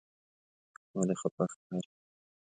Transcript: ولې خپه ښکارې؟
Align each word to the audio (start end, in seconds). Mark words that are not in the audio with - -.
ولې 0.97 1.15
خپه 1.21 1.43
ښکارې؟ 1.51 1.89